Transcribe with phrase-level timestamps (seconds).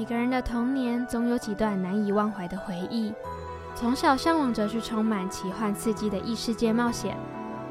[0.00, 3.12] 每个人的童年总有几段难以忘怀的回忆。
[3.74, 7.14] 从小向往着去充满奇幻刺激的异世界冒险，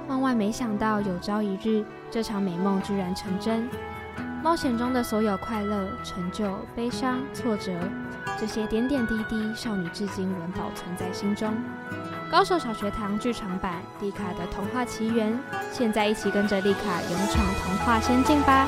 [0.07, 3.67] 万万没想到有朝一日，这场美梦居然成真。
[4.43, 7.71] 冒险中的所有快乐、成就、悲伤、挫折，
[8.39, 11.51] 这些点点滴滴，少女至今仍保存在心中。
[12.29, 15.33] 高手小学堂剧场版《丽卡的童话奇缘》，
[15.71, 18.67] 现在一起跟着丽卡勇闯童话仙境吧！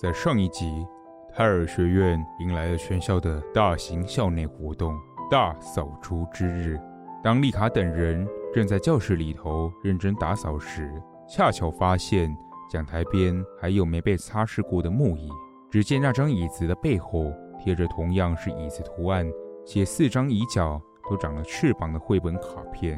[0.00, 0.86] 在上一集，
[1.34, 4.96] 泰尔学院迎来了全校的大型校内活动——
[5.28, 6.78] 大扫除之日。
[7.20, 10.88] 当丽卡等人正在教室里头认真打扫时，
[11.28, 12.32] 恰巧发现
[12.70, 15.28] 讲台边还有没被擦拭过的木椅。
[15.68, 19.28] 只见那张椅子的背后贴着同样是椅子图案
[19.66, 22.96] 且四张椅脚都长了翅膀的绘本卡片，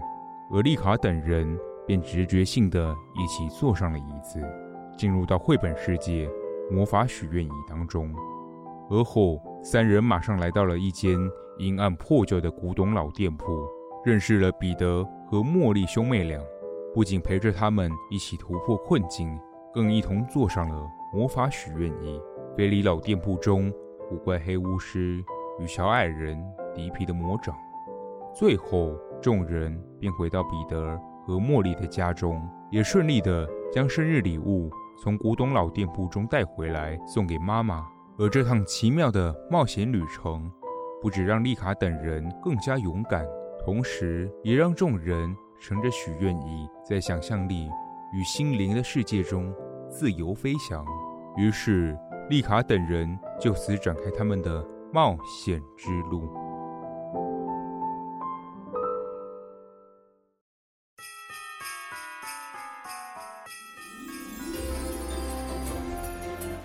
[0.52, 4.38] 而丽卡等人便直觉性的一起坐上了椅子，
[4.98, 6.30] 进入到绘本世界。
[6.70, 8.14] 魔法许愿椅当中，
[8.88, 11.18] 而后三人马上来到了一间
[11.58, 13.44] 阴暗破旧的古董老店铺，
[14.04, 16.40] 认识了彼得和茉莉兄妹俩。
[16.94, 19.38] 不仅陪着他们一起突破困境，
[19.72, 22.20] 更一同坐上了魔法许愿椅，
[22.56, 23.72] 飞离老店铺中
[24.08, 25.22] 古怪黑巫师
[25.60, 26.36] 与小矮人
[26.74, 27.54] 迪皮的魔掌。
[28.34, 34.70] 最后，众人便回到彼得和茉莉的家中，也顺利的将生日礼物。
[34.98, 37.86] 从古董老店铺中带回来送给妈妈，
[38.18, 40.50] 而这趟奇妙的冒险旅程，
[41.00, 43.26] 不止让丽卡等人更加勇敢，
[43.64, 47.68] 同时也让众人乘着许愿椅，在想象力
[48.12, 49.54] 与心灵的世界中
[49.88, 50.84] 自由飞翔。
[51.36, 51.96] 于是，
[52.28, 56.28] 丽卡等人就此展开他们的冒险之路。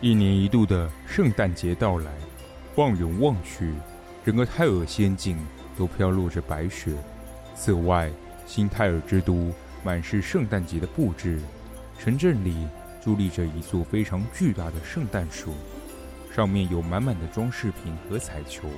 [0.06, 2.12] 一年一度的圣诞节到来，
[2.76, 3.74] 放眼望去，
[4.24, 5.36] 整个泰尔仙境
[5.76, 6.94] 都飘落着白雪。
[7.56, 8.12] 此外，
[8.46, 9.52] 新泰尔之都
[9.84, 11.42] 满是圣诞节的布置，
[11.98, 12.68] 城镇里
[13.04, 15.56] 伫立着一座非常巨大的圣诞树，
[16.32, 18.70] 上面有满满的装饰品和彩球。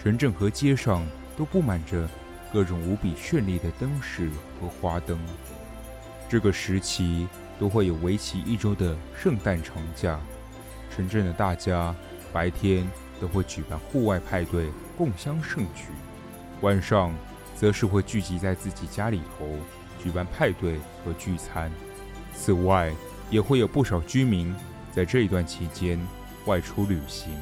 [0.00, 1.04] 城镇和街上
[1.36, 2.08] 都布满着
[2.52, 4.30] 各种无比绚丽的灯饰
[4.60, 5.18] 和花灯。
[6.28, 7.26] 这个时期
[7.58, 10.20] 都会有为期一周的圣诞长假。
[10.94, 11.94] 城镇的大家
[12.32, 12.86] 白天
[13.20, 15.86] 都会举办户外派对，共襄盛举；
[16.60, 17.14] 晚上
[17.56, 19.46] 则是会聚集在自己家里头
[20.02, 21.70] 举办派对和聚餐。
[22.34, 22.92] 此外，
[23.30, 24.54] 也会有不少居民
[24.94, 25.98] 在这一段期间
[26.44, 27.32] 外出旅行。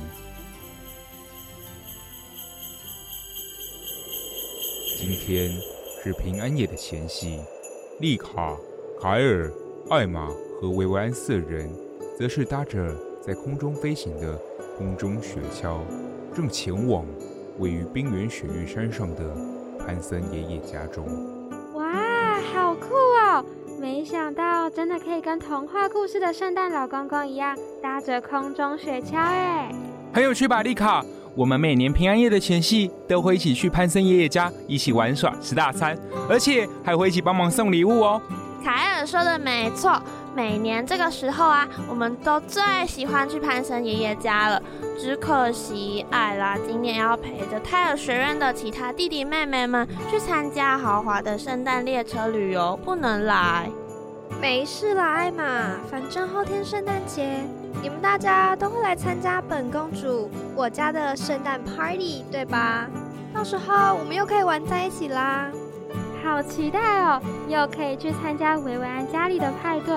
[4.99, 5.51] 今天
[6.05, 7.41] 是平安夜的前夕，
[8.01, 8.57] 丽卡、
[9.01, 9.51] 凯尔、
[9.89, 10.29] 艾玛
[10.61, 11.69] 和维维安四人
[12.19, 13.10] 则是搭着。
[13.21, 14.39] 在空中飞行的
[14.79, 15.77] 空中雪橇，
[16.35, 17.05] 正前往
[17.59, 19.37] 位于冰原雪域山上的
[19.79, 21.05] 潘森爷爷家中。
[21.75, 23.45] 哇，好酷哦！
[23.79, 29.71] 没想到真的可以跟童话故事的圣诞老公公一样，搭着空中雪橇哎，
[30.15, 31.05] 很有趣吧，丽卡？
[31.35, 35.97] 我们每年平安夜的前夕都会一起去潘森爷爷家一起玩耍、吃大餐，
[36.29, 38.21] 而且还会一起帮忙送礼物哦。
[38.65, 40.03] 凯尔说的没错。
[40.35, 44.63] 每年这个时候啊，我们都最喜欢去潘森爷爷家了。
[44.99, 53.69] 只可惜艾拉今年要陪着泰尔学院的其他弟弟妹妹们去参加豪华的圣诞列车旅游，不能来。
[54.41, 55.43] 没事啦，艾玛，
[55.91, 57.43] 反正后天圣诞节，
[57.83, 62.87] 你们大家都会来参加本公主我家的圣诞 party，对吧？
[63.35, 65.51] 到时候我们又可以玩在一起啦。
[66.23, 69.95] 好期待哦，又可以去参加维维安家里的派对。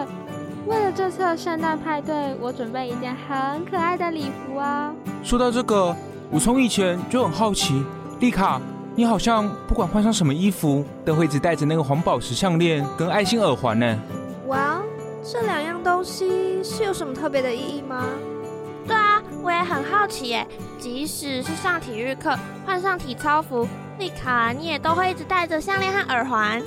[0.66, 4.96] 为了这次的圣诞派对，我准备一件很可爱的礼服哦。
[5.24, 5.96] 说到这个，
[6.32, 7.84] 我从以前就很好奇，
[8.20, 8.62] 丽卡，
[8.96, 14.00] 你好像不管换上什么衣服，都会一直戴着那个黄宝石项链跟爱心耳环呢。
[14.48, 14.82] 哇，
[15.22, 18.06] 这两样东西是有什么特别的意义吗？
[18.88, 20.48] 对啊，我也很好奇耶。
[20.80, 23.68] 即使是上体育课，换上体操服，
[23.98, 26.62] 丽卡你也都会一直戴着项链和耳环。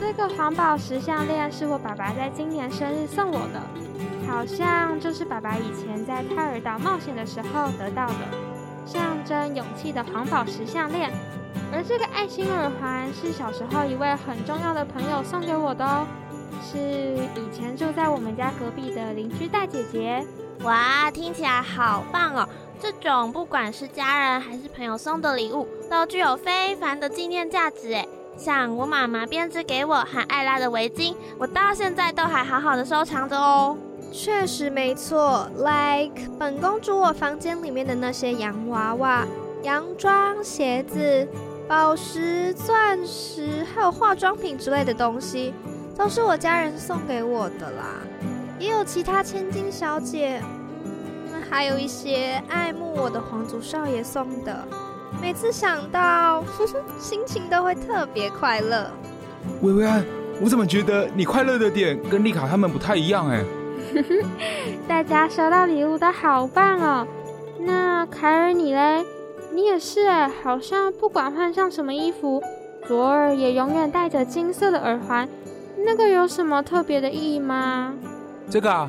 [0.00, 3.60] 这个黄宝石项链是我爸爸在今年生日送我的，
[4.28, 8.14] 好像就是爸爸以前在泰尔岛冒险的时候得到的，
[8.84, 11.10] 象征勇气的黄宝石项链。
[11.72, 16.06] 而这个爱心耳环是小时候一位很重要的朋友送给我的哦，
[16.62, 20.24] 是以前住在我们家隔壁的邻居大姐姐。
[20.62, 22.48] 哇，听起来好棒哦！
[22.80, 28.08] 这种不管是家人还是朋友送的礼物，都具有非凡的纪念价值诶。
[28.36, 33.76] 像我妈妈编织给我和艾拉的围巾，我到现在都还好好的收藏着哦。
[34.12, 39.26] 确实没错，like 本公主我房间里面的那些洋娃娃、
[39.62, 41.26] 洋装、鞋子、
[41.66, 45.52] 宝石、钻石，还有化妆品之类的东西，
[45.96, 48.00] 都是我家人送给我的啦。
[48.58, 50.40] 也有其他千金小姐，
[50.84, 54.66] 嗯，还有一些爱慕我的皇族少爷送的。
[55.20, 58.90] 每次想到，呵呵，心情都会特别快乐。
[59.62, 60.04] 薇薇安，
[60.40, 63.44] 我怎么觉得你快乐的点跟丽卡他们不太一样哎？
[64.86, 67.06] 大家收到礼物都好棒哦。
[67.60, 69.04] 那凯尔你嘞？
[69.52, 72.42] 你也是哎，好像不管换上什么衣服，
[72.86, 75.28] 左耳也永远戴着金色的耳环。
[75.84, 77.94] 那个有什么特别的意义吗？
[78.50, 78.88] 这个啊，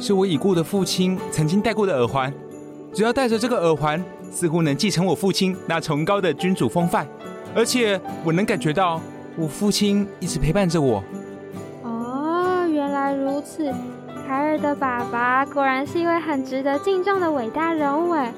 [0.00, 2.32] 是我已故的父亲曾经戴过的耳环。
[2.92, 4.02] 只要戴着这个耳环，
[4.34, 7.06] 似乎能继承我父亲那崇高的君主风范，
[7.54, 9.00] 而且我能感觉到
[9.36, 11.02] 我父亲一直陪伴着我。
[11.84, 13.72] 哦，原来如此，
[14.26, 18.32] 凯尔的爸爸果然是一位很值得敬重的伟大人物哎。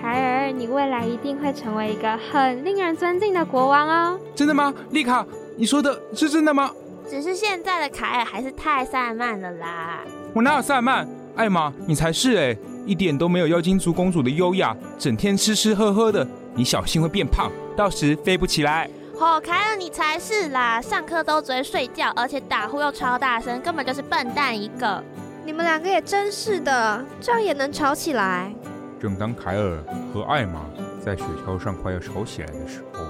[0.00, 4.18] 凯尔，你未来一定会成为一个很令人尊敬的国王哦。
[4.34, 4.74] 真的吗？
[4.90, 5.24] 丽卡，
[5.56, 6.70] 你说的是真的吗？
[7.08, 10.00] 只是现在的凯尔还是太散漫了啦。
[10.34, 11.08] 我哪有散漫？
[11.34, 12.56] 艾玛，你才是哎。
[12.88, 18.88] 一点都没有妖精族公主的优雅，整天吃吃喝喝的，你小心会变胖，到时飞不起来。
[19.20, 25.04] 哦，凯尔你才是啦，上课都只会睡觉，而且打呼又超大声，根本就是笨蛋一个。
[25.44, 28.50] 你们两个也真是的，这样也能吵起来。
[28.98, 30.62] 正当凯尔和艾玛
[31.04, 33.04] 在雪橇上快要吵起来的时候，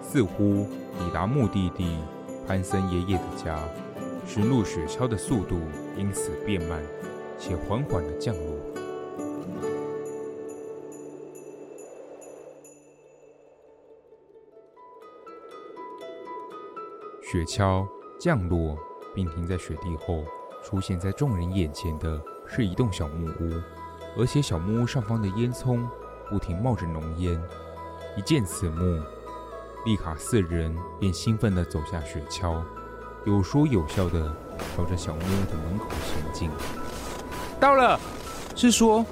[0.00, 1.98] 似乎抵达目的地
[2.46, 3.58] 潘森爷爷的家，
[4.28, 5.58] 驶入雪橇的速度
[5.96, 6.78] 因此变慢，
[7.36, 8.44] 且缓缓地降落。
[17.30, 17.86] 雪橇
[18.18, 18.74] 降落
[19.14, 20.24] 并停在雪地后，
[20.64, 23.52] 出现在众人眼前的是一栋小木屋，
[24.16, 25.78] 而且小木屋上方的烟囱
[26.30, 27.38] 不停冒着浓烟。
[28.16, 29.02] 一见此幕，
[29.84, 32.62] 丽卡四人便兴奋地走下雪橇，
[33.26, 34.34] 有说有笑地
[34.74, 36.50] 朝着小木屋的门口前进。
[37.60, 38.00] 到了，
[38.56, 39.04] 是说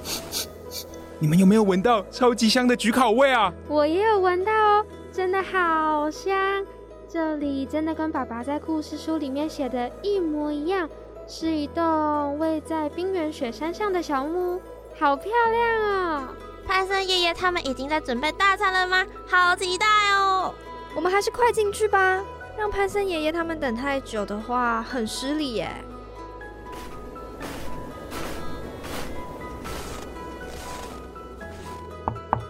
[1.19, 3.53] 你们有没有闻到超级香的焗烤味啊？
[3.67, 6.65] 我也有闻到哦，真的好香。
[7.09, 10.89] 这里真的跟爸爸在故事书里面写的一模一样，
[11.25, 14.61] 是一栋位在冰原雪山上的小木屋，
[14.99, 16.27] 好漂亮哦！
[16.67, 19.05] 潘森爷爷他们已经在准备大餐了吗？
[19.25, 19.85] 好期待
[20.17, 20.53] 哦！
[20.97, 22.21] 我们还是快进去吧，
[22.57, 25.69] 让潘森爷爷他们等太久的话很失礼耶。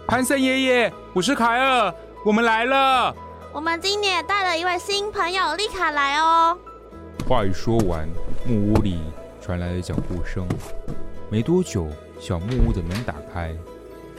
[0.08, 1.94] 潘森爷爷，我是凯尔，
[2.24, 3.14] 我们来了。
[3.50, 6.56] 我们今年也带了一位新朋友丽卡来哦。
[7.26, 8.06] 话一说完，
[8.44, 9.00] 木屋里
[9.40, 10.46] 传来了脚步声。
[11.30, 11.88] 没多久，
[12.20, 13.56] 小木屋的门打开。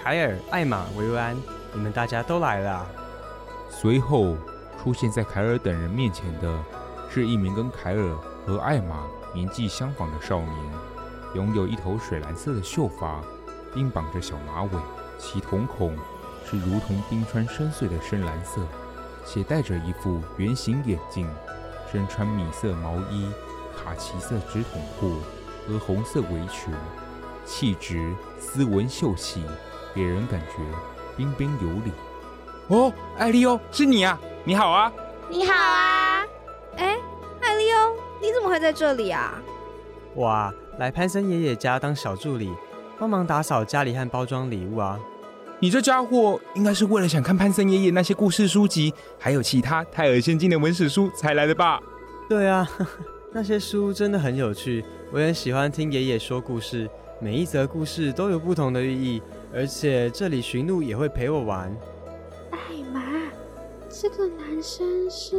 [0.02, 1.38] 凯尔、艾玛、薇薇安，
[1.74, 2.86] 你们大家都来了。
[3.70, 4.36] 随后
[4.82, 6.52] 出现在凯尔等人面前的，
[7.10, 10.56] 是一名跟凯尔和艾玛年纪相仿的少年，
[11.36, 13.22] 拥有一头水蓝色的秀发，
[13.76, 14.70] 并绑着小马尾，
[15.20, 15.96] 其瞳孔
[16.50, 18.62] 是如同冰川深邃的深蓝色。
[19.26, 21.28] 且戴着一副圆形眼镜，
[21.92, 23.30] 身穿米色毛衣、
[23.76, 25.18] 卡其色直筒裤
[25.68, 26.74] 和红色围裙，
[27.46, 29.44] 气质斯文秀气，
[29.94, 30.56] 给人感觉
[31.16, 31.92] 彬彬有礼。
[32.68, 34.20] 哦，艾利欧，是你啊！
[34.44, 34.92] 你好啊！
[35.30, 36.24] 你好啊！
[36.78, 36.98] 哎，
[37.42, 39.42] 艾利欧，你怎么会在这里啊？
[40.16, 42.54] 哇，来潘森爷爷家当小助理，
[42.98, 45.00] 帮忙打扫家里和包装礼物啊。
[45.62, 51.82] 你这家伙应该是为了想看潘森爷爷那些故事书籍，还有其他泰尔仙境的文史书才来的吧？
[52.30, 52.92] 对啊，呵呵，
[53.34, 56.90] 那些书真的很有趣，我也喜欢听爷爷说故事，
[57.20, 59.22] 每一则故事都有不同的寓意，
[59.54, 61.70] 而且这里驯鹿也会陪我玩。
[62.52, 62.60] 艾
[62.94, 63.02] 玛，
[63.90, 65.36] 这个男生是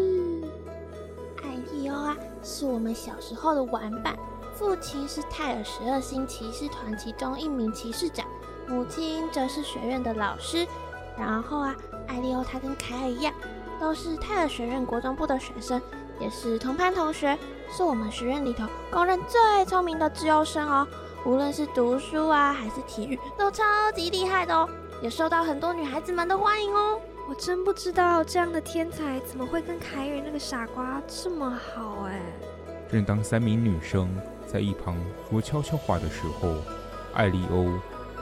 [1.43, 4.15] 艾利欧啊，是我们小时候的玩伴，
[4.53, 8.27] 父亲是泰尔十二星骑士团其中一名骑士长。
[8.71, 10.65] 母亲则是学院的老师，
[11.19, 11.75] 然后啊，
[12.07, 13.35] 艾利欧他跟凯尔一样，
[13.81, 15.83] 都是泰尔学院国中部的学生，
[16.21, 17.37] 也是同班同学，
[17.69, 20.87] 是我们学院里头公认最聪明的资优生哦。
[21.27, 24.69] 无论是读书啊，还是体育，都超级厉害的哦，
[25.03, 27.01] 也受到很多女孩子们的欢迎哦。
[27.29, 32.21] 我真不知道这样的天才怎么会跟凯尔那个傻瓜这么好哎。
[32.89, 34.09] 正当三名女生
[34.47, 34.97] 在一旁
[35.29, 36.55] 说悄悄话的时候，
[37.15, 37.69] 艾利欧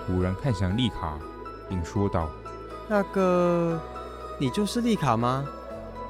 [0.09, 1.19] 突然看向丽卡，
[1.69, 2.31] 并说道
[2.89, 3.79] ：“那个，
[4.39, 5.45] 你就是丽卡吗？”“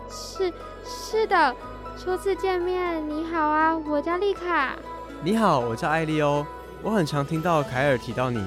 [0.09, 0.53] 是，
[0.85, 1.55] 是的。
[2.01, 4.77] 初次见面，你好啊，我叫丽卡。
[5.21, 6.47] ”“你好，我叫艾利欧。
[6.81, 8.41] 我很常听到凯尔提到你，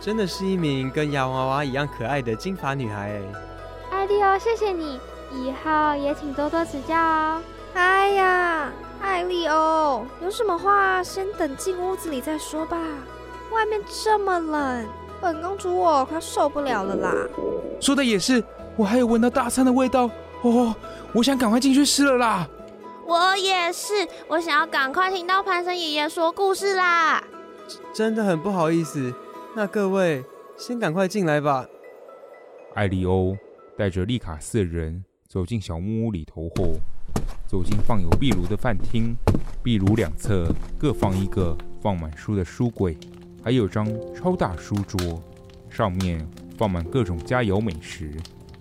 [0.00, 3.20] 真的是一名跟洋娃娃一样可爱的金发女孩。
[3.92, 4.98] ”“艾利欧，谢谢你，
[5.30, 7.42] 以后也请多多指教哦。
[7.76, 8.72] ”“哎呀，
[9.02, 12.78] 艾利欧，有什么话先等进屋子里再说吧。”
[13.52, 14.86] 外面这么冷，
[15.20, 17.12] 本公主我快受不了了啦！
[17.80, 18.42] 说的也是，
[18.76, 20.10] 我还有闻到大餐的味道
[20.42, 20.74] 哦，
[21.12, 22.48] 我想赶快进去吃了啦。
[23.06, 27.22] 我也是，我想要赶快听到潘森爷爷说故事啦。
[27.92, 29.12] 真的很不好意思，
[29.54, 30.24] 那各位
[30.56, 31.66] 先赶快进来吧。
[32.74, 33.36] 艾利欧
[33.76, 36.74] 带着丽卡四人走进小木屋里头后，
[37.46, 39.16] 走进放有壁炉的饭厅，
[39.62, 40.48] 壁炉两侧
[40.78, 42.98] 各放一个放满书的书柜。
[43.46, 45.22] 还有张超大书桌，
[45.70, 46.26] 上面
[46.58, 48.10] 放满各种佳肴美食，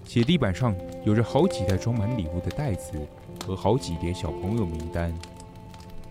[0.05, 2.91] 且地板上有着好几袋装满礼物的袋子
[3.43, 5.11] 和好几叠小朋友名单。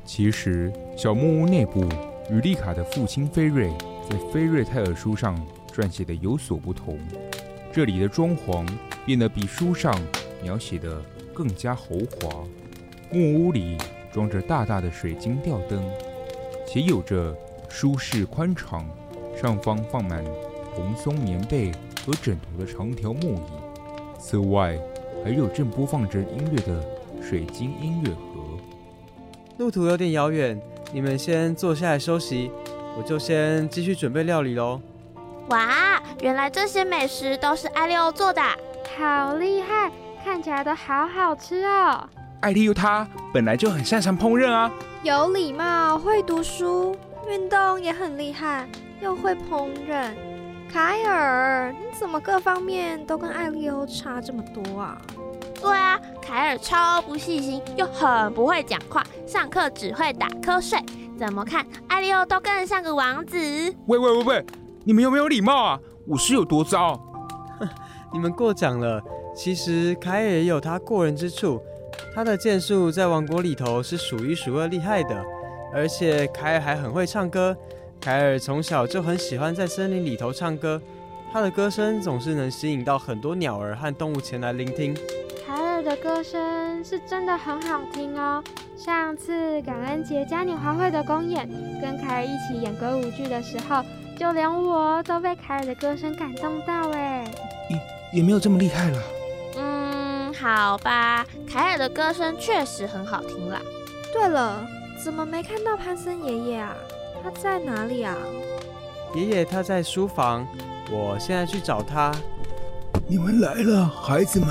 [0.04, 1.84] 其实，小木屋内部
[2.28, 3.70] 与丽卡的父亲菲瑞
[4.10, 5.40] 在菲瑞泰尔书上
[5.72, 6.98] 撰写的有所不同，
[7.72, 8.68] 这里的装潢
[9.06, 9.96] 变得比书上
[10.42, 11.00] 描写的
[11.32, 11.90] 更加豪
[12.20, 12.42] 华。
[13.12, 13.78] 木屋里
[14.12, 15.80] 装着大大的水晶吊灯，
[16.66, 17.32] 且有着。
[17.74, 18.86] 舒适宽敞，
[19.36, 20.24] 上方放满
[20.76, 21.72] 蓬松棉被
[22.06, 23.40] 和枕头的长条木椅。
[24.16, 24.78] 此外，
[25.24, 26.80] 还有正播放着音乐的
[27.20, 28.16] 水晶音乐盒。
[29.58, 30.56] 路途有点遥远，
[30.92, 32.48] 你们先坐下来休息，
[32.96, 34.80] 我就先继续准备料理喽。
[35.48, 38.40] 哇，原来这些美食都是艾利欧做的，
[38.96, 39.90] 好厉害，
[40.24, 42.08] 看起来都好好吃哦。
[42.40, 46.96] 艾利欧他本来就很擅长烹饪啊，有礼貌，会读书。
[47.28, 48.68] 运动也很厉害，
[49.00, 50.12] 又会烹饪。
[50.70, 55.00] 凯尔，你怎么各方面都跟艾利欧差这么多啊？
[55.60, 60.78] 对啊，凯尔超不细心，又很不会讲话，上课只会打瞌睡。
[61.16, 63.38] 怎么看艾利欧都更像个王子？
[63.86, 64.46] 喂喂喂喂，
[64.84, 65.78] 你们有没有礼貌啊？
[66.06, 67.00] 我是有多糟？
[68.12, 69.02] 你们过奖了。
[69.36, 71.60] 其实凯尔也有他过人之处，
[72.14, 75.24] 他的剑术在王国里头是数一数二厉害的。
[75.74, 77.56] 而且凯尔还很会唱歌，
[78.00, 80.80] 凯尔从小就很喜欢在森林里头唱歌，
[81.32, 84.94] 他的歌声总是能吸引到很多鸟儿和动物前来聆听。
[85.44, 88.42] 凯尔的歌声是真的很好听哦，
[88.76, 91.48] 上次感恩节嘉年华会的公演，
[91.82, 93.82] 跟凯尔一起演歌舞剧的时候，
[94.16, 97.28] 就连我都被凯尔的歌声感动到哎。
[97.68, 99.02] 也也没有这么厉害了。
[99.58, 103.60] 嗯，好吧，凯尔的歌声确实很好听啦。
[104.12, 104.64] 对了。
[105.04, 106.74] 怎么没看到潘森爷爷啊？
[107.22, 108.16] 他在哪里啊？
[109.14, 110.48] 爷爷他在书房，
[110.90, 112.10] 我现在去找他。
[113.06, 114.48] 你们来了，孩子们。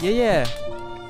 [0.00, 0.46] 爷爷，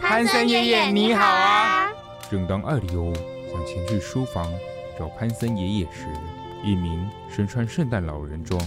[0.00, 1.88] 潘森爷爷你好啊！
[2.28, 4.52] 正当艾利欧想前去书房
[4.98, 6.08] 找潘森爷爷时，
[6.64, 8.60] 一名身穿圣诞老人装、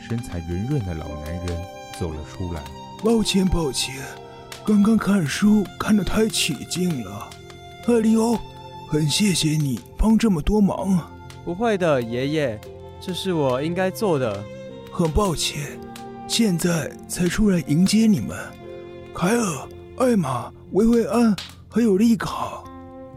[0.00, 1.64] 身材圆润的老男人
[1.96, 2.60] 走了出来。
[3.04, 3.94] 抱歉，抱歉，
[4.66, 7.30] 刚刚看书看得太起劲了，
[7.86, 8.36] 艾利欧。
[8.94, 11.10] 很谢谢你帮这么多忙啊！
[11.44, 12.60] 不会的，爷爷，
[13.00, 14.40] 这是我应该做的。
[14.92, 15.76] 很抱歉，
[16.28, 18.38] 现在才出来迎接你们。
[19.12, 21.34] 凯尔、艾玛、维维安，
[21.68, 22.62] 还有丽卡。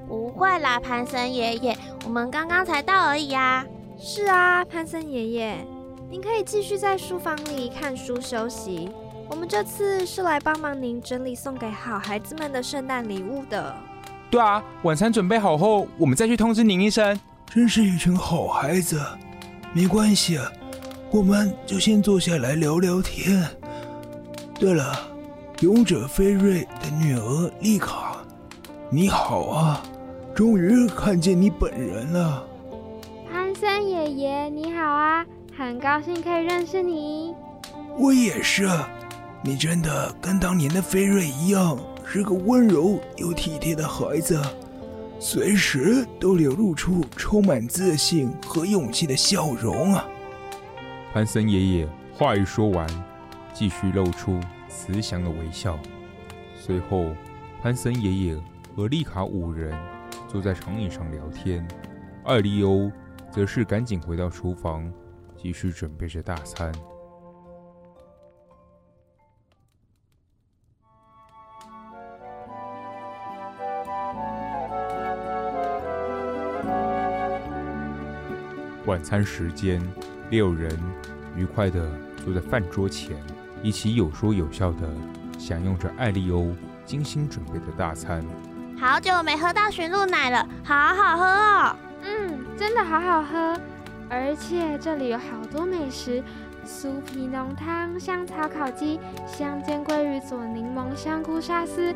[0.07, 3.63] 不会啦，潘森爷爷，我们刚刚才到而已呀。
[3.99, 5.57] 是啊，潘森爷爷，
[6.09, 8.89] 您可以继续在书房里看书休息。
[9.29, 13.75] 我们这次是来帮忙您整理送给好孩子们的圣诞礼物的。
[14.29, 17.17] 对啊，晚餐准备好后，我们再去通知您一声。
[17.45, 19.01] 真是一群好孩子，
[19.73, 20.37] 没关系，
[21.09, 23.41] 我们就先坐下来聊聊天。
[24.59, 24.93] 对了，
[25.61, 28.17] 勇者菲瑞的女儿丽卡，
[28.89, 29.81] 你好啊，
[30.35, 32.43] 终于看见你本人了。
[33.31, 35.25] 潘森爷爷，你好啊，
[35.57, 37.33] 很高兴可以认识你。
[37.97, 38.69] 我也是，
[39.41, 41.79] 你真的跟当年的菲瑞一样。
[42.09, 44.41] 是个温柔又体贴的孩子，
[45.19, 50.07] 随时都流露出充满自信和勇气的笑容啊！
[51.11, 52.87] 潘森爷爷话一说完，
[53.53, 55.77] 继续露出慈祥的微笑。
[56.57, 57.13] 随后，
[57.61, 58.41] 潘森爷爷
[58.73, 59.77] 和丽卡五人
[60.29, 61.67] 坐在长椅上聊天，
[62.23, 62.89] 艾利欧
[63.29, 64.89] 则是赶紧回到厨房，
[65.35, 66.71] 继续准备着大餐。
[78.87, 79.81] 晚餐时间，
[80.29, 80.71] 六人
[81.35, 81.91] 愉快地
[82.23, 83.17] 坐在饭桌前，
[83.61, 84.87] 一起有说有笑地
[85.37, 88.23] 享用着艾利欧精心准备的大餐。
[88.79, 91.75] 好久没喝到驯鹿奶了，好好喝哦！
[92.01, 93.59] 嗯，真的好好喝，
[94.09, 96.23] 而且这里有好多美食：
[96.65, 101.93] 酥皮浓汤、香草烤鸡、香煎鲑鱼佐柠檬香菇沙司、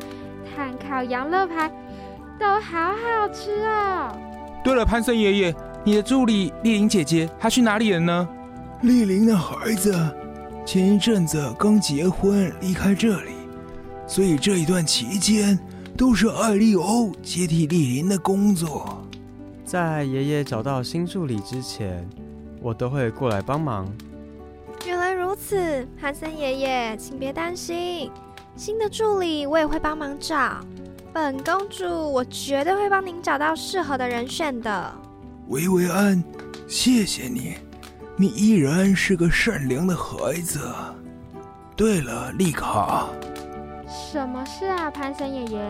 [0.54, 1.72] 炭烤羊肋排，
[2.38, 4.14] 都好好吃哦。
[4.62, 5.56] 对了，潘森爷爷。
[5.84, 8.28] 你的助理丽玲姐姐，她去哪里了呢？
[8.82, 9.92] 丽玲的孩子
[10.64, 13.32] 前一阵子刚结婚离开这里，
[14.06, 15.58] 所以这一段期间
[15.96, 19.04] 都是艾利欧接替丽玲的工作。
[19.64, 22.08] 在爷爷找到新助理之前，
[22.60, 23.92] 我都会过来帮忙。
[24.86, 28.08] 原来如此，韩森爷爷，请别担心，
[28.54, 30.58] 新的助理我也会帮忙找。
[31.12, 34.94] 本公主，我绝对会帮您找到适合的人选的。
[35.48, 36.22] 维维安，
[36.68, 37.56] 谢谢你，
[38.16, 40.60] 你依然是个善良的孩子。
[41.76, 43.08] 对了，丽卡，
[43.88, 45.60] 什么事啊，潘森爷爷？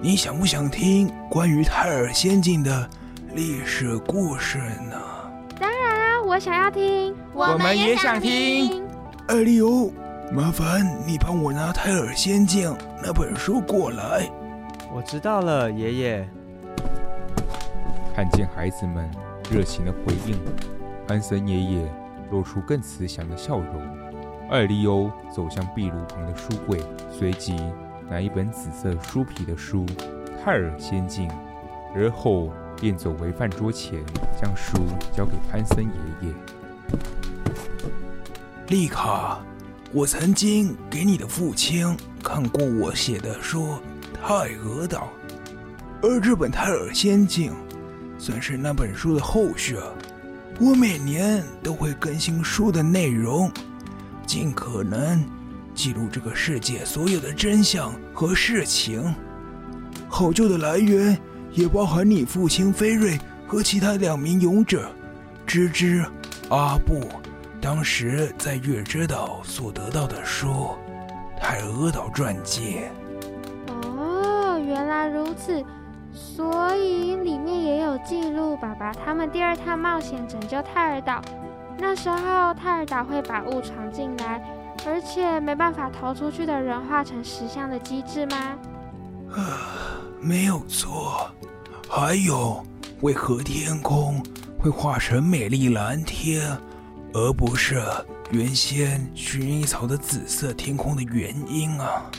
[0.00, 2.88] 你想不想听关于泰尔仙境的
[3.34, 4.58] 历史故事
[4.90, 5.00] 呢？
[5.60, 8.82] 当然啊，我想要听，我们也想听。
[9.28, 9.92] 艾利欧，
[10.32, 12.70] 麻烦你帮我拿《泰尔仙境》
[13.02, 14.28] 那本书过来。
[14.92, 16.28] 我知道了，爷爷。
[18.14, 19.10] 看见孩子们
[19.50, 20.38] 热情的回应，
[21.04, 21.92] 潘森爷爷
[22.30, 23.82] 露出更慈祥的笑容。
[24.48, 26.80] 艾利欧走向壁炉旁的书柜，
[27.10, 27.56] 随即
[28.08, 29.84] 拿一本紫色书皮的书
[30.44, 31.28] 《泰尔仙境》，
[31.92, 34.00] 而后便走回饭桌前，
[34.40, 34.78] 将书
[35.12, 36.34] 交给潘森爷爷。
[38.68, 39.40] 丽卡，
[39.92, 43.72] 我曾经给你的父亲看过我写的书
[44.22, 45.08] 《泰尔岛》，
[46.06, 47.50] 而这本《泰尔仙境》。
[48.18, 49.76] 算是那本书的后续，
[50.60, 53.50] 我每年都会更新书的内容，
[54.26, 55.22] 尽可能
[55.74, 59.14] 记录这个世界所有的真相和事情。
[60.08, 61.18] 好旧的来源
[61.52, 64.90] 也包含你父亲菲瑞和其他两名勇者
[65.46, 66.04] 芝芝、
[66.50, 67.08] 阿布
[67.60, 70.48] 当时在月之岛所得到的书
[71.40, 72.78] 《泰阿岛传记》。
[73.72, 75.64] 哦，原来如此。
[76.14, 81.20] 所以里面也有记录爸爸他们第二趟冒险拯救泰尔岛，
[81.76, 84.40] 那时候泰尔岛会把雾闯进来，
[84.86, 88.36] 而且没办法逃出去的人化成石像的机制吗？
[89.32, 89.58] 啊，
[90.20, 91.28] 没有错。
[91.88, 92.64] 还有，
[93.00, 94.22] 为何天空
[94.58, 96.56] 会化成美丽蓝天，
[97.12, 97.82] 而不是
[98.30, 102.10] 原先薰衣草的紫色天空的原因啊？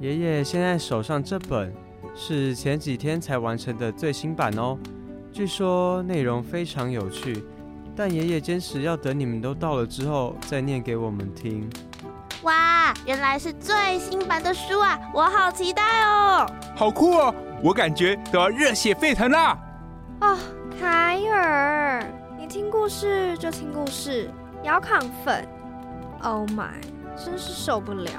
[0.00, 1.72] 爷爷现在手上这本。
[2.14, 4.78] 是前几天才完成的最新版哦，
[5.32, 7.42] 据说内容非常有趣，
[7.96, 11.68] 但爷爷坚持要等你们都到了之后再念给我们听。
[12.42, 16.46] 哇，原来是最新版的书啊，我好期待哦！
[16.74, 19.58] 好酷哦，我感觉都要热血沸腾啦！
[20.20, 20.36] 哦，
[20.78, 22.04] 凯尔，
[22.38, 24.28] 你听故事就听故事，
[24.64, 25.46] 要亢奋
[26.20, 26.72] ！Oh my，
[27.16, 28.10] 真是受不了！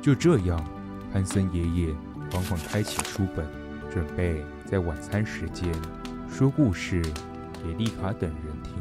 [0.00, 0.64] 就这样，
[1.12, 1.94] 潘森爷爷。
[2.30, 3.46] 缓缓开启书本，
[3.92, 5.72] 准备在晚餐时间
[6.30, 7.00] 说故事
[7.62, 8.72] 给丽卡等人听。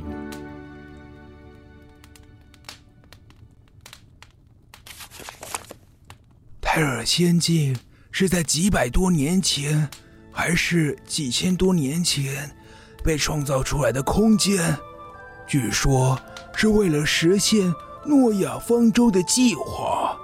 [6.62, 7.77] 泰尔仙境
[8.12, 9.89] 是在几百多年前，
[10.31, 12.53] 还是几千多年前
[13.03, 14.77] 被创造出来的空间？
[15.47, 16.19] 据说
[16.55, 17.73] 是为了实现
[18.05, 20.19] 诺亚方舟的计划。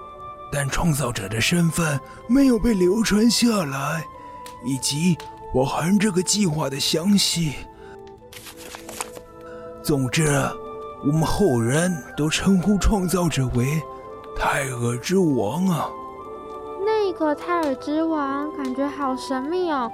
[0.51, 4.03] 但创造者的身份没有被流传下来，
[4.65, 5.17] 以及
[5.53, 7.53] 我含这个计划的详细。
[9.81, 10.27] 总之，
[11.05, 13.81] 我们后人都称呼创造者为
[14.37, 15.89] 泰尔之王啊。
[16.85, 19.89] 那个泰尔之王感觉好神秘哦。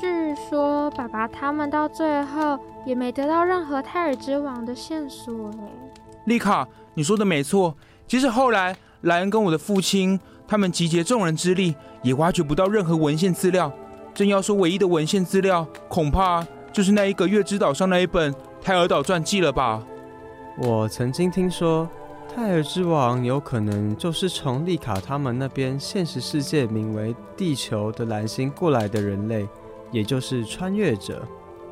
[0.00, 2.56] 据说爸爸他们到最后
[2.86, 5.50] 也没得到任何泰尔之王的线索。
[5.50, 5.68] 哎，
[6.26, 7.74] 丽卡，你说的没错。
[8.06, 8.76] 其实后来。
[9.02, 13.72] 莱恩跟我的父亲，他们集结众人之力，也挖掘不到任何文献资料。
[14.12, 19.80] 正要说唯一的文献资料，恐怕就是那一个月之岛上那一本《泰尔岛传记》了吧？
[20.60, 21.88] 我曾经听说，
[22.34, 29.48] 泰尔之王有可能就是从丽卡他们那边现实世界名为地球的蓝星过来的人类，
[29.92, 31.22] 也就是穿越者。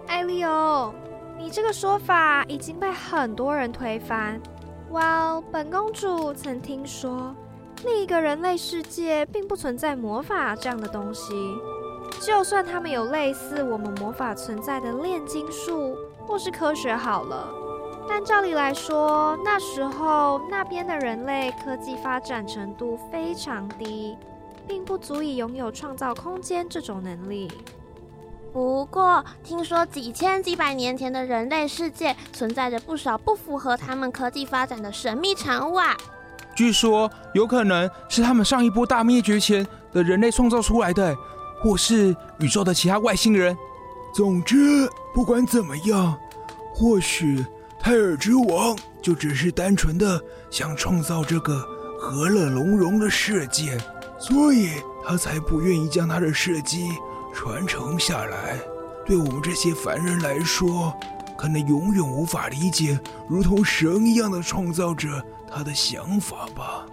[0.06, 0.94] 艾利欧，
[1.36, 4.40] 你这个说法已经被很多人推翻。
[4.90, 7.34] Well，本公主曾听说，
[7.84, 11.34] 另一个人类世界并不存在魔法这样的东西。
[12.20, 15.96] 就算他们有类似我们魔法存在的炼金术
[16.26, 17.52] 或是科学好了，
[18.08, 24.16] 但照理来说，那时候那边的人类科技发展程度非常低，
[24.68, 27.50] 并不足以拥有创造空间这种能力。
[28.56, 35.94] 不过，听说几千几百年前的人类世界存在着不少不符合他们科技发展的神秘产物啊！
[36.54, 41.14] 据说有可能是他们上一波大灭绝前的人类创造出来的，
[41.60, 43.54] 或是宇宙的其他外星人。
[44.14, 46.18] 总之，不管怎么样，
[46.72, 47.44] 或许
[47.78, 51.60] 泰尔之王就只是单纯的想创造这个
[52.00, 53.76] 和乐融融的世界，
[54.18, 54.70] 所以
[55.06, 56.88] 他才不愿意将他的事迹。
[57.36, 58.58] 传承下来，
[59.04, 60.98] 对我们这些凡人来说，
[61.36, 66.86] 可能永远无法理解，如同神一样的创造者他的想法吧。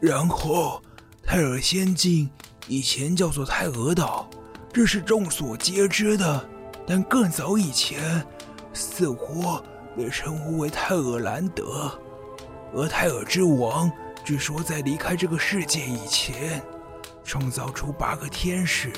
[0.00, 0.82] 然后，
[1.22, 2.28] 泰尔仙境
[2.66, 4.28] 以前叫做泰尔岛，
[4.72, 6.48] 这是众所皆知的。
[6.84, 8.26] 但更早以前，
[8.72, 9.56] 似乎
[9.96, 11.96] 被称呼为泰尔兰德。
[12.74, 13.90] 而泰尔之王，
[14.24, 16.60] 据说在离开这个世界以前。
[17.26, 18.92] 创造出八个天使、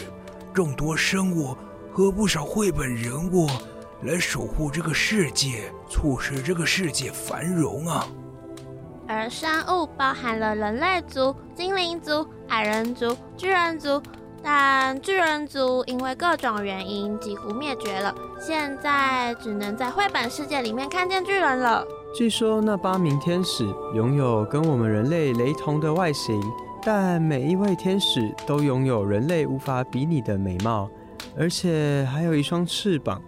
[0.53, 1.57] 众多生物
[1.91, 3.49] 和不少绘本人物，
[4.03, 8.07] 来守护这个世界，促使这个世界繁荣啊。
[9.07, 14.03] 而生物包含了人类族、精灵族、矮人族、巨人族，
[14.43, 21.83] 但巨人族因为各种原因几乎灭绝了，现在只能在绘本世界里面看见巨人了。
[22.15, 23.65] 据说那八名天使
[23.95, 26.39] 拥有跟我们人类雷同的外形。
[26.91, 30.89] 但每一位天使都拥有人类无法比拟的美貌，
[31.37, 33.21] 而且还有一双翅膀。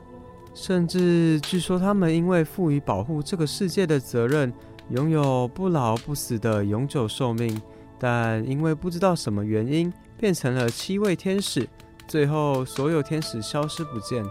[0.55, 4.51] 甚至据说他们因为赋予保护这个世界的责任，
[4.88, 7.61] 拥有不老不死的永久寿命。
[7.99, 11.68] 但因为不知道什么原因，变成了七位天使，
[12.09, 14.25] 最后所有天使消失不见。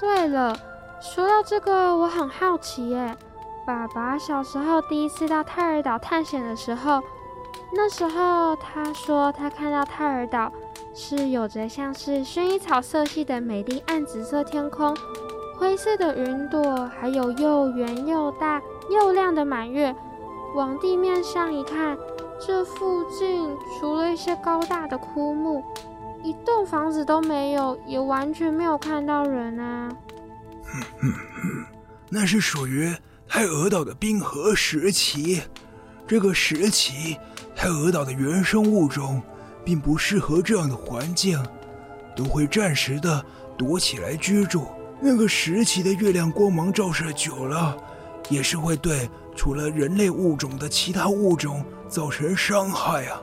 [0.00, 0.58] 对了，
[1.00, 3.16] 说到这个，我很好奇耶。
[3.64, 7.00] 爸爸小时候第一次到泰尔岛探险的时候。
[7.72, 10.52] 那时候，他说他看到泰尔岛
[10.92, 14.96] 是有着像是薰衣草色系的美丽暗紫色天空，
[15.56, 19.94] 灰色的云朵，还有又圆又大又亮的满月。
[20.56, 21.96] 往地面上一看，
[22.44, 25.62] 这附近除了一些高大的枯木，
[26.24, 29.88] 一栋房子都没有，也完全没有看到人啊。
[32.08, 32.92] 那是属于
[33.28, 35.40] 泰尔岛的冰河时期，
[36.10, 37.16] 这个时期。
[37.54, 39.22] 泰尔岛的原生物种
[39.64, 41.40] 并不适合这样的环境，
[42.16, 43.24] 都会暂时的
[43.56, 44.66] 躲起来居住。
[45.00, 47.76] 那个时期的月亮光芒照射久了，
[48.28, 53.20] 也是会对除了人类物种的其他物种造成伤害啊！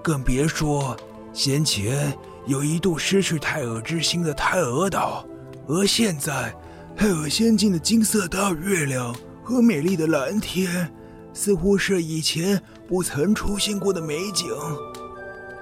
[0.00, 0.96] 更别说
[1.32, 5.26] 先前有一度失去泰尔之心的泰尔岛，
[5.66, 6.54] 而现在
[6.96, 10.88] 泰尔仙境的金色大月亮和美丽的蓝天。
[11.32, 14.48] 似乎是以前不曾出现过的美景。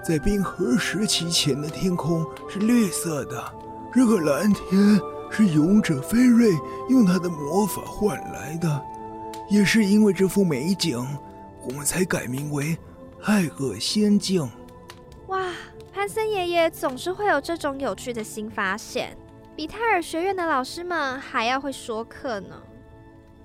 [0.02, 3.54] 在冰河时期前的天空是绿色的，
[3.92, 4.98] 这个蓝天
[5.30, 6.52] 是勇者菲瑞
[6.88, 8.83] 用他的魔法换来的。
[9.48, 11.04] 也是因为这幅美景，
[11.64, 12.76] 我们才改名为
[13.24, 14.48] 爱恶仙境。
[15.26, 15.52] 哇，
[15.92, 19.16] 潘森爷爷总是会有这种有趣的新发现，
[19.54, 22.56] 比泰尔学院的老师们还要会说课呢。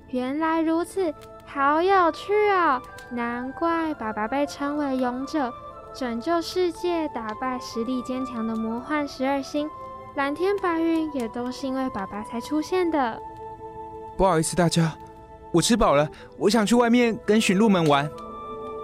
[0.10, 1.14] 原来如此。
[1.56, 2.82] 好有趣哦！
[3.10, 5.50] 难怪爸爸被称为勇者，
[5.94, 9.70] 拯救世界、打败实力坚强的魔幻十二星，
[10.16, 13.18] 蓝天白云也都是因为爸爸才出现的。
[14.18, 14.94] 不好意思，大家，
[15.54, 16.06] 我吃饱了，
[16.38, 18.06] 我想去外面跟驯鹿们玩。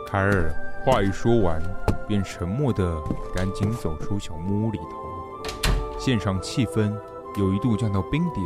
[0.08, 0.50] 凯尔
[0.86, 1.62] 话一说完，
[2.08, 2.96] 便沉默的
[3.36, 5.60] 赶紧走出小木屋里头，
[6.00, 6.90] 现场气氛
[7.36, 8.46] 有一度降到冰点。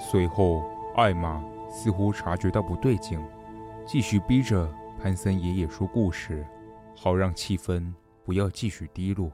[0.00, 0.62] 随后，
[0.96, 1.38] 艾玛。
[1.70, 3.20] 似乎察觉到不对劲，
[3.86, 6.44] 继续逼着潘森爷爷说故事，
[6.96, 7.92] 好让气氛
[8.24, 9.30] 不要继续低落。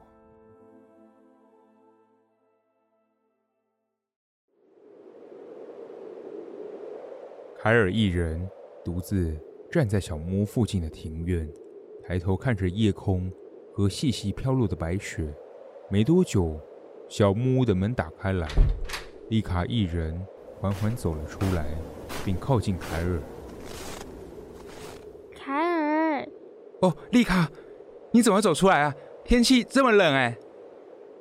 [7.57, 8.47] 凯尔一人
[8.83, 9.35] 独自
[9.71, 11.51] 站在小木屋附近的庭院，
[12.03, 13.31] 抬头看着夜空
[13.73, 15.33] 和细细飘落的白雪。
[15.89, 16.59] 没多久，
[17.09, 18.47] 小木屋的门打开来，
[19.29, 20.23] 丽卡一人
[20.59, 21.65] 缓缓走了出来。
[22.23, 23.19] 并靠近凯尔。
[25.35, 26.27] 凯尔
[26.81, 27.49] 哦，丽卡，
[28.11, 28.93] 你怎么走出来啊？
[29.23, 30.37] 天气这么冷哎。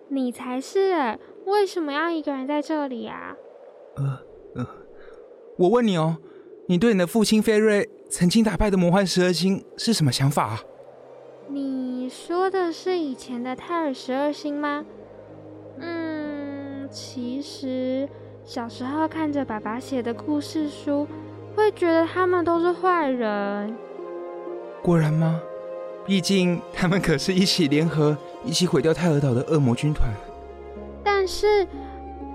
[0.08, 3.36] 你才是哎，为什么要一个人在这里啊？
[3.96, 4.18] 呃
[4.54, 4.66] 呃，
[5.56, 6.18] 我问你哦，
[6.66, 10.64] 你对你的父亲菲瑞曾经打败的魔幻十二星是什么想法啊？
[11.48, 14.84] 你说的是以前的泰尔十二星吗？
[15.78, 18.08] 嗯，其实
[18.46, 21.08] 小时候看着爸爸写的故事书，
[21.56, 23.74] 会觉得他们都是坏人。
[24.82, 25.40] 果然吗？
[26.04, 30.10] 毕竟他们可是一起联合，一起毁掉泰尔岛的恶魔军团。
[31.02, 31.66] 但是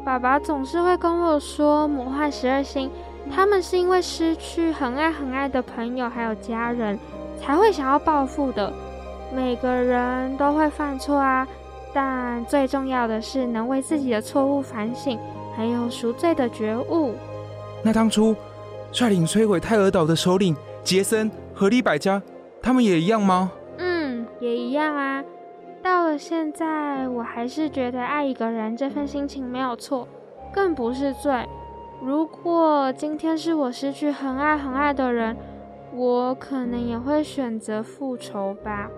[0.04, 2.90] 爸爸总是会跟我说，魔幻十二星
[3.30, 6.98] 他们是因为失去很爱很爱的朋友还有家人，
[7.40, 8.74] 才会想要报复的。
[9.32, 11.48] 每个人都会犯错啊，
[11.94, 15.20] 但最重要的是能为自己的错误反省，
[15.60, 17.16] 还有赎罪的觉悟。
[17.84, 18.34] 那当初
[18.94, 22.22] 率领摧毁泰尔岛的首领杰森和利百加，
[22.62, 23.52] 他们也一样吗？
[23.78, 25.22] 嗯也一样啊，
[25.84, 30.08] 到了现在，我还是觉得爱一个人这份心情没有错，
[30.54, 31.46] 更不是罪。
[32.02, 35.36] 如果今天是我失去很爱很爱的人，
[35.94, 38.90] 我可能也会选择复仇吧。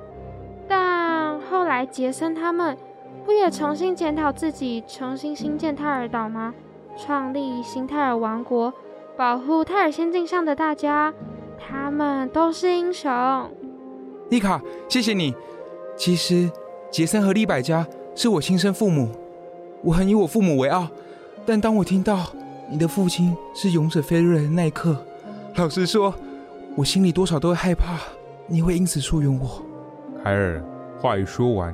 [0.67, 2.77] 但后来杰森他们
[3.25, 6.53] 不也重新检讨自己，重新兴建泰尔岛吗？
[6.97, 8.73] 创立新泰尔王国，
[9.15, 11.13] 保护泰尔仙境上的大家，
[11.57, 13.09] 他们都是英雄。
[14.29, 15.33] 丽卡，谢谢你。
[15.95, 16.49] 其实，
[16.89, 19.09] 杰森和利百加是我亲生父母，
[19.83, 20.87] 我很以我父母为傲。
[21.45, 22.31] 但当我听到
[22.69, 24.97] 你的父亲是勇者菲瑞的那一刻，
[25.55, 26.13] 老实说，
[26.75, 27.97] 我心里多少都会害怕，
[28.47, 29.61] 你会因此疏远我。
[30.23, 30.63] 凯尔
[30.99, 31.73] 话一说完，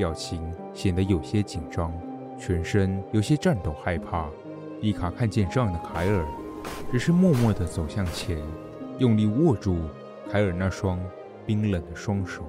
[0.00, 1.92] 表情显得有些紧张，
[2.38, 4.30] 全身有些颤抖害怕。
[4.80, 6.24] 丽卡看见这样的凯尔，
[6.90, 8.38] 只是默默地走向前，
[8.96, 9.76] 用力握住
[10.30, 10.98] 凯尔那双。
[11.46, 12.42] 冰冷的双手，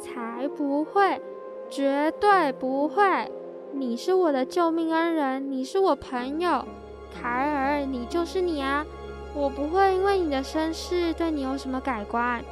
[0.00, 1.20] 才不会，
[1.68, 3.30] 绝对不会！
[3.72, 6.64] 你是我的救命恩人，你是我朋友，
[7.12, 8.86] 凯尔，你就是你啊！
[9.34, 12.42] 我不会因为你的身世对你有什么改观，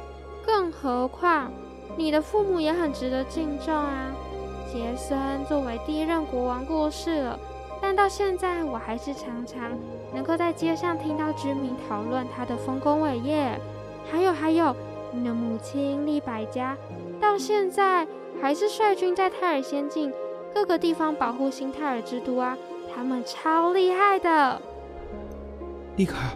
[0.45, 1.51] 更何况
[1.95, 4.11] 你的父母也很值得敬重啊！
[4.71, 7.39] 杰森作为第一任国王过世了，
[7.81, 9.71] 但到现在我还是常常
[10.13, 13.59] 能够在街上听到居民讨论他的丰功伟业，
[14.11, 14.75] 还有还有。
[15.15, 16.75] 你的母亲利百家
[17.21, 18.07] 到现在
[18.41, 20.11] 还是率军在泰尔仙境
[20.51, 22.57] 各个地方保护新泰尔之都啊，
[22.91, 24.59] 他们超厉害的。
[25.97, 26.35] 丽卡，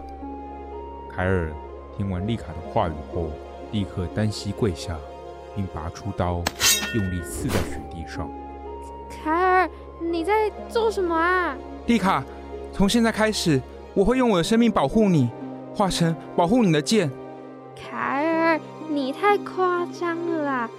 [1.10, 1.50] 凯尔
[1.96, 3.30] 听完丽卡的话语后，
[3.72, 4.96] 立刻单膝跪下，
[5.58, 6.40] 并拔出刀，
[6.94, 8.30] 用力刺在雪地上。
[9.10, 9.68] 凯尔，
[10.00, 11.56] 你在做什么啊？
[11.86, 12.22] 丽卡，
[12.72, 13.60] 从现在开始，
[13.92, 15.28] 我会用我的生命保护你，
[15.74, 17.10] 化成保护你的剑。
[17.74, 20.70] 凯尔，你太夸张了啦！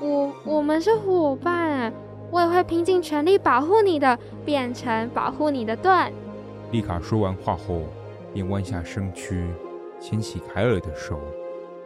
[0.00, 1.92] 我我们是伙伴，
[2.30, 6.10] 我也会拼尽全力保护你的，变成保护你的盾。
[6.70, 7.82] 丽卡说完话后，
[8.32, 9.46] 便弯下身躯，
[10.00, 11.20] 牵起凯尔的手，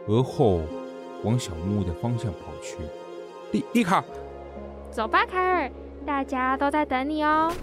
[0.07, 0.61] 而后
[1.23, 2.77] 往小木屋的方向跑去。
[3.51, 4.03] 丽丽卡，
[4.91, 5.71] 走吧，凯尔，
[6.05, 7.53] 大家都在等你哦。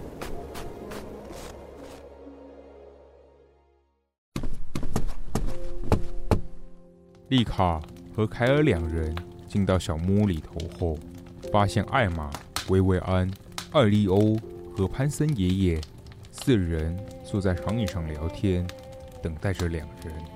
[7.29, 7.81] 丽卡
[8.15, 9.15] 和凯尔两人
[9.49, 10.97] 进到小木屋里头后，
[11.51, 12.31] 发现艾玛、
[12.69, 13.29] 薇薇安、
[13.73, 14.37] 艾利欧
[14.77, 15.81] 和潘森爷爷
[16.31, 18.67] 四人坐在长椅上聊天，
[19.23, 20.34] 等待着两人。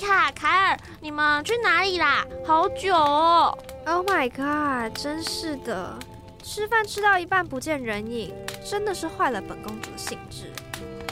[0.00, 2.24] 丽卡、凯尔，你们去哪里啦？
[2.46, 5.94] 好久哦！Oh my god，真是的，
[6.42, 8.32] 吃饭吃到一半不见人影，
[8.64, 10.50] 真的是坏了本公主的兴致。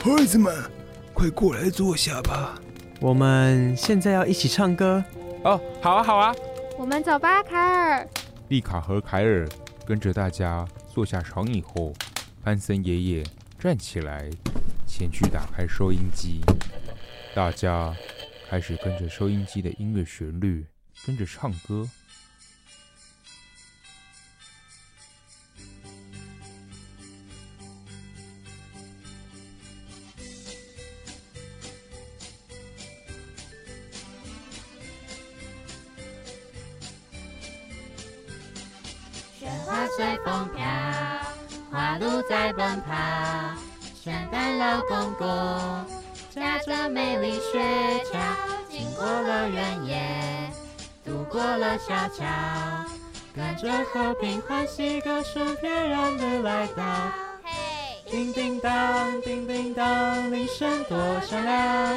[0.03, 0.57] 孩子们，
[1.13, 2.59] 快过来坐下吧。
[2.99, 5.05] 我们现在要一起唱歌
[5.45, 6.35] 哦，好啊，好啊，
[6.79, 8.09] 我们走吧，凯尔。
[8.49, 9.47] 丽卡和凯尔
[9.85, 11.93] 跟着大家坐下床椅后，
[12.43, 13.25] 潘森爷爷
[13.59, 14.31] 站起来，
[14.87, 16.41] 前去打开收音机，
[17.35, 17.95] 大家
[18.51, 20.65] 开始跟着收音机的音乐旋律
[21.05, 21.87] 跟着唱歌。
[39.39, 40.65] 雪花随风飘，
[41.71, 42.95] 花鹿在奔跑，
[44.03, 45.27] 圣诞老公公
[46.31, 47.59] 驾着美丽雪
[48.13, 48.38] 橇，
[48.99, 50.51] 过了原野，
[51.05, 52.25] 渡过了小桥，
[53.33, 56.83] 跟着和平欢喜歌声，翩然的来到。
[57.45, 61.97] 嘿，叮叮当，叮叮当，铃声多响亮，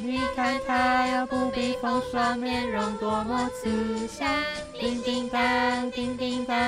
[0.00, 4.28] 你看他有不必风霜，面容多么慈祥。
[4.72, 6.58] 叮叮当，叮叮当，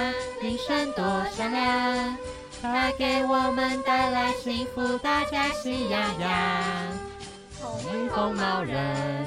[0.40, 2.16] 铃声多响亮。
[2.62, 6.30] 它给我们带来幸福，大家喜洋洋。
[7.60, 9.26] 红红毛人，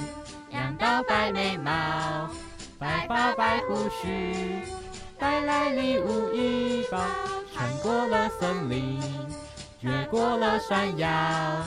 [0.77, 2.29] 两道白眉毛，
[2.77, 4.61] 白发白胡须，
[5.17, 6.99] 带来礼物一包。
[7.51, 9.01] 穿过了森林，
[9.79, 11.63] 越过了山崖。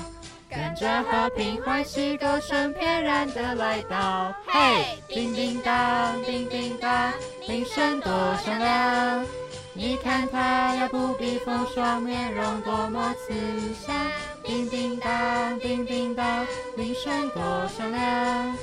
[0.48, 7.12] 跟着和平欢喜歌声翩然的来到，嘿，叮叮当，叮叮当，
[7.48, 8.12] 铃声多
[8.44, 9.26] 响亮。
[9.72, 13.34] 你看他呀，不避风霜，面容多么慈
[13.74, 13.94] 祥。
[14.44, 16.46] 叮叮当，叮叮当，
[16.76, 17.42] 铃声多
[17.76, 18.56] 响亮。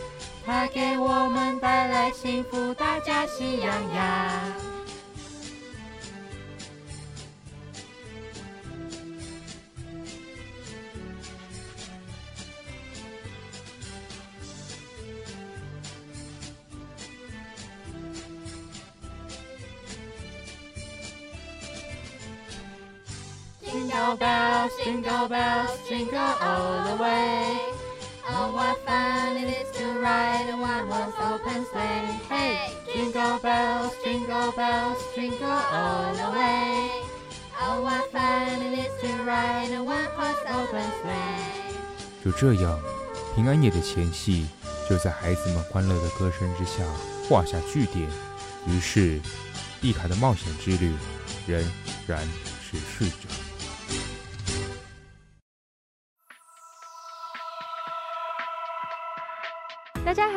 [0.48, 4.06] 他给我们带来幸福，大家喜洋洋。
[23.66, 27.87] Jingle bells, jingle bells, jingle all the way.
[28.30, 32.20] Oh, what fun it is to ride in one horse open sleigh.
[32.28, 36.90] Hey, jingle bells, jingle bells, jingle all the way.
[37.62, 41.72] Oh, what fun it is to ride in one horse open sleigh.
[42.22, 42.78] 就这样，
[43.34, 44.46] 平安夜的前夕，
[44.90, 46.84] 就在孩子们欢乐的歌声之下
[47.30, 48.10] 画下句点。
[48.68, 49.22] 于是，
[49.80, 50.94] 丽卡的冒险之旅
[51.48, 51.64] 仍
[52.06, 52.28] 然
[52.62, 53.47] 持续着。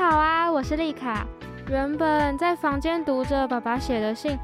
[0.01, 1.27] 好啊，我是丽卡。
[1.69, 4.39] 原本在房间读着爸爸写的信，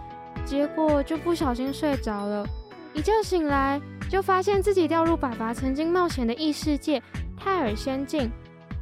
[0.45, 2.47] 结果就不小心睡着了。
[2.92, 7.03] 一觉醒来，就发现自己掉入爸爸曾经冒险的异世界
[7.38, 8.31] 泰尔仙境。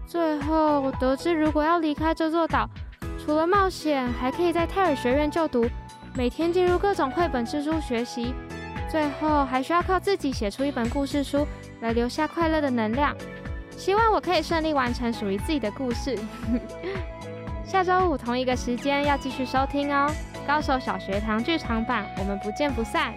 [0.04, 2.68] 最后我得知，如果要离开这座岛，
[3.24, 5.70] 除了冒险，还可以在泰尔学院就读，
[6.16, 8.34] 每天进入各种绘本之书学习。
[8.90, 11.46] 最后还需要靠自己写出一本故事书，
[11.82, 13.14] 来留下快乐的能量。
[13.76, 16.18] 希望我可以顺利完成属于自己的故事。
[17.64, 20.10] 下周五同一个时间要继续收听哦，
[20.46, 23.14] 《高手小学堂剧场版》，我们不见不散。